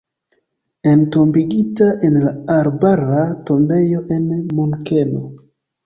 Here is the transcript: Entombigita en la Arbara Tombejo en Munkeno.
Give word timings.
Entombigita 0.91 1.91
en 2.01 2.21
la 2.25 2.33
Arbara 2.57 3.29
Tombejo 3.45 4.03
en 4.19 4.29
Munkeno. 4.51 5.35